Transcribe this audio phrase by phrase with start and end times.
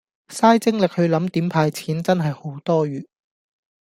[0.29, 3.07] 晒精力去唸點派錢真係好多餘